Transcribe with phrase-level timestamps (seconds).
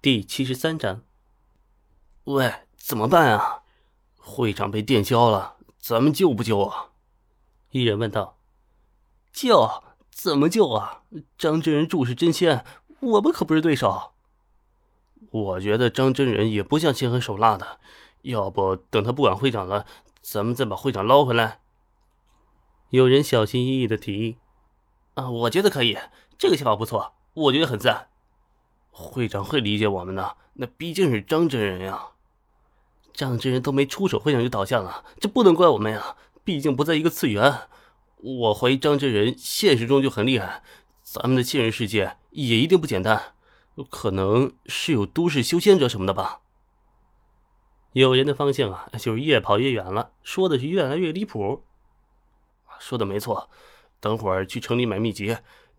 [0.00, 1.02] 第七十三章。
[2.22, 3.64] 喂，怎么办啊？
[4.16, 6.90] 会长被电销了，咱们救不救啊？
[7.70, 8.38] 一人问道。
[9.32, 9.82] 救？
[10.12, 11.02] 怎么救啊？
[11.36, 12.64] 张真人注视真仙，
[13.00, 14.12] 我们可不是对手。
[15.32, 17.80] 我觉得张真人也不像心狠手辣的，
[18.22, 19.84] 要不等他不管会长了，
[20.22, 21.58] 咱们再把会长捞回来。
[22.90, 24.38] 有人小心翼翼的提议。
[25.14, 25.98] 啊，我觉得可以，
[26.38, 28.10] 这个想法不错，我觉得很赞。
[28.98, 32.08] 会长会理解我们的，那毕竟是张真人呀。
[33.12, 37.68] 张真人都没出手，会长就倒下了，这不能怪我们呀，毕竟不在一个次元。
[38.16, 40.62] 我怀疑张真人现实中就很厉害，
[41.02, 43.34] 咱们的现实世界也一定不简单，
[43.88, 46.40] 可能是有都市修仙者什么的吧。
[47.92, 51.62] 有人的方向啊，就是越跑越远了，说的是越来越离谱。
[52.78, 53.48] 说的没错，
[53.98, 55.36] 等会儿去城里买秘籍。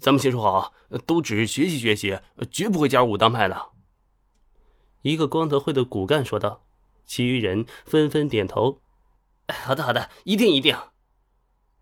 [0.00, 0.72] 咱们先说好啊，
[1.06, 2.18] 都只是学习学习，
[2.50, 3.70] 绝不会加入武当派的。
[5.02, 6.64] 一个光头会的骨干说道，
[7.04, 8.80] 其余人纷纷点头。
[9.48, 10.76] 好的，好的，一定一定。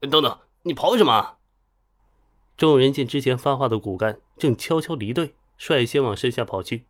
[0.01, 1.37] 等等，你跑什么？
[2.57, 6.87] 众人见之前发话的骨干正悄悄离队，率先往身下跑去。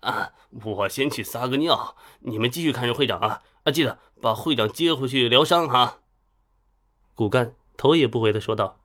[0.00, 3.42] 啊，我先去撒个尿，你们继续看着会长啊！
[3.62, 6.00] 啊，记得把会长接回去疗伤哈。
[7.14, 8.80] 骨干头也不回的说道。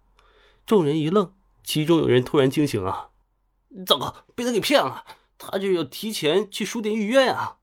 [0.67, 3.11] 众人一愣，其中有人突然惊醒啊！
[3.85, 5.05] 糟糕，被他给骗了！
[5.37, 7.55] 他这要提前去书店预约呀！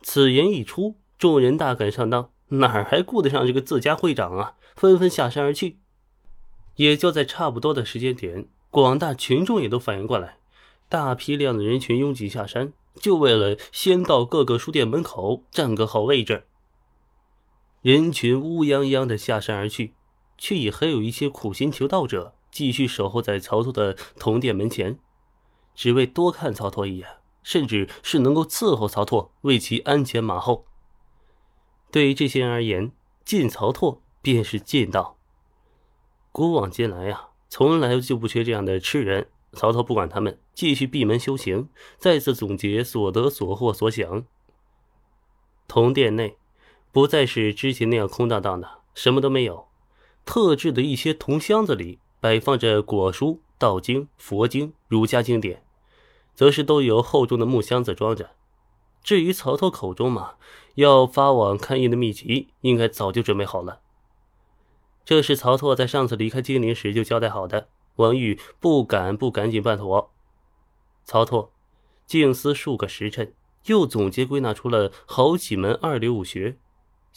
[0.00, 4.54] 此言一出，众人大感上当，哪儿还顾得上这个自家会长啊？
[4.76, 5.80] 纷纷下山而去。
[6.76, 10.38] 也就在差不多的时间点，广大群众也都反应过来，
[10.88, 16.46] 大批量的人群拥挤下山，就为了先到各个书店门口占个好位置。
[17.82, 19.94] 人群乌泱泱的下山而去。
[20.38, 24.98] 却也还有一些苦心求道者继续守候在曹操的铜殿门前，
[25.74, 27.08] 只为多看曹操一眼，
[27.42, 30.66] 甚至是能够伺候曹操，为其鞍前马后。
[31.90, 32.92] 对于这些人而言，
[33.24, 35.16] 进曹拓便是进道。
[36.32, 39.30] 古往今来呀，从来就不缺这样的痴人。
[39.52, 44.26] 曹操不管他们，继续闭门修行，再次总结所得所获所想。
[45.66, 46.36] 铜殿内
[46.92, 49.65] 不再是之前那样空荡荡的，什么都没有。
[50.26, 55.62] 特制的一些铜箱子里摆放着果蔬、道经、佛经、儒家经典，
[56.34, 58.32] 则是都由厚重的木箱子装着。
[59.02, 60.34] 至于曹操口中嘛，
[60.74, 63.80] 要发往勘印的秘籍，应该早就准备好了。
[65.04, 70.12] 这是曹操在上次离开金陵时就交代好的，王玉不敢不赶紧办妥。
[71.04, 71.52] 曹操
[72.04, 73.32] 静思数个时辰，
[73.66, 76.58] 又总结归纳出了好几门二流武学。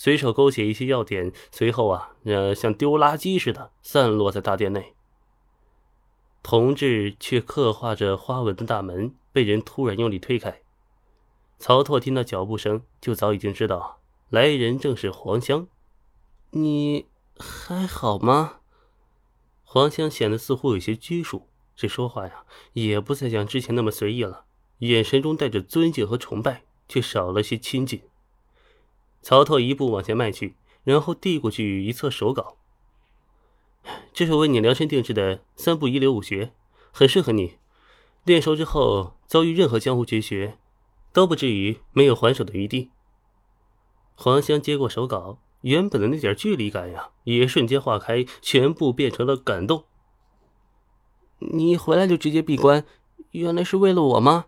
[0.02, 4.94] 随手勾写一些要点，随后啊，呃，像丢垃圾似的散落在大殿内。
[6.42, 10.62] 铜制却刻画着花纹的大门被人突然用力推开。
[11.58, 14.00] 曹拓听到脚步声，就早已经知道
[14.30, 15.68] 来人正是黄香。
[16.52, 18.62] 你还好吗？
[19.66, 24.46] 黄香显得似乎有些拘束，这说话呀，也不再像之前那么随意了，
[24.78, 28.02] 眼神中带着尊敬和崇拜，却少了些亲近。
[29.22, 32.58] 曹操一步往前迈去，然后递过去一册手稿。
[34.14, 36.54] 这是我为你量身定制的三部一流武学，
[36.92, 37.58] 很适合你。
[38.24, 40.58] 练熟之后，遭遇任何江湖绝学，
[41.14, 42.92] 都不至于没有还手的余地。
[44.16, 49.86] 黄香接过手稿，原本的那点距离感呀，也瞬间化开，全部变成了感动。
[51.40, 52.86] 你一回来就直接闭关，
[53.32, 54.46] 原来是为了我吗？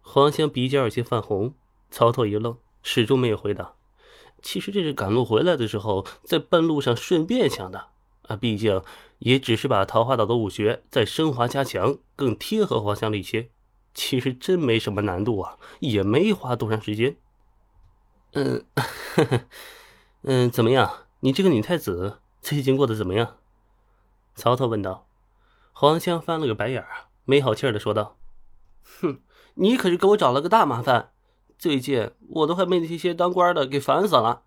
[0.00, 1.54] 黄香鼻尖有些泛红。
[1.90, 2.56] 曹操一愣。
[2.88, 3.74] 始终没有回答。
[4.40, 7.88] 其实这是赶路回来的时候，在半路上顺便想的
[8.28, 8.36] 啊。
[8.36, 8.80] 毕竟
[9.18, 13.50] 也只是把桃花岛的武学再升华加强，更贴合黄香了一些。
[13.92, 17.16] 其实真没什么难度啊，也没花多长时间。
[18.34, 19.40] 嗯，呵 呵
[20.22, 21.06] 嗯，怎么样？
[21.20, 23.38] 你这个女太子最近过得怎么样？
[24.36, 25.08] 曹操问道。
[25.72, 28.16] 黄香翻了个白眼儿，没好气儿的说道
[29.00, 29.20] ：“哼，
[29.54, 31.10] 你可是给我找了个大麻烦。”
[31.58, 34.42] 最近我都快被那些当官的给烦死了，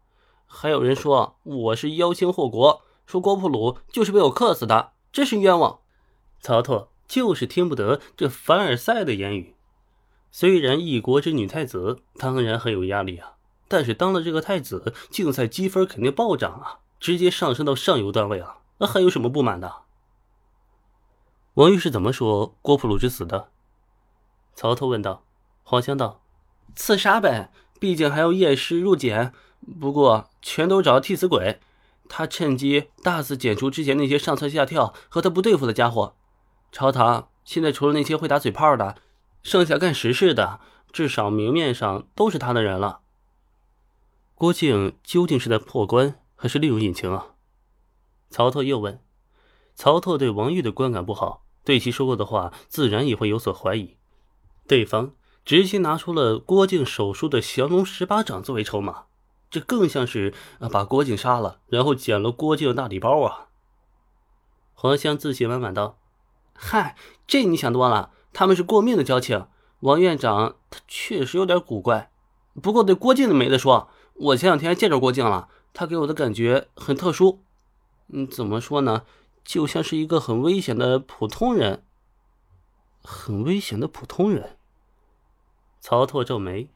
[0.45, 5.79] 还有人说我是妖星祸国，说郭普鲁就是被我克死的，真是冤枉。
[6.39, 9.55] 曹操就是听不得这凡尔赛的言语。
[10.31, 13.33] 虽然一国之女太子当然很有压力啊，
[13.67, 19.73] 但是当了这个太子，竞赛积分肯定暴涨啊，直接上升到上游段位了，那还有什么不满的？
[21.55, 23.49] 王玉是怎么说郭普鲁之死的？
[24.53, 25.23] 曹操问道。
[25.63, 26.21] 黄香道。
[26.75, 29.33] 刺杀呗，毕竟还要验尸入检。
[29.79, 31.59] 不过全都找替死鬼，
[32.07, 36.15] 他趁机大肆剪除之前那些上蹿下跳和他不对付的家伙。
[36.71, 38.95] 朝堂现在除了那些会打嘴炮的，
[39.43, 40.59] 剩下干实事的，
[40.91, 43.01] 至少明面上都是他的人了。
[44.33, 47.35] 郭靖究竟是在破关，还是另有隐情啊？
[48.29, 49.01] 曹操又问。
[49.75, 53.97] 曹操对王玉的观感不好，对其说过的话，自然也会有所怀疑。
[54.67, 55.11] 对方
[55.43, 59.05] 直接拿出了郭靖手书的降龙十八掌作为筹码，
[59.49, 60.33] 这更像是
[60.71, 63.47] 把郭靖杀了，然后捡了郭靖的大礼包啊！
[64.73, 65.97] 黄香自信满满道
[66.53, 66.95] ：“嗨，
[67.27, 69.47] 这你想多了，他们是过命的交情。
[69.81, 72.11] 王院长他确实有点古怪，
[72.61, 73.89] 不过对郭靖的没得说。
[74.13, 77.43] 我前两天还见着郭靖了，他给我的感觉很特殊。
[78.09, 79.03] 嗯，怎么说呢？”
[79.41, 81.83] 就像是一个很危险的普通人，
[83.01, 84.58] 很危险的普通人。
[85.79, 86.69] 曹拓皱眉。